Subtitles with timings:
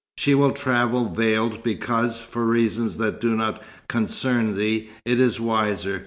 [0.17, 5.99] "She will travel veiled, because, for reasons that do not concern thee, it is wiser.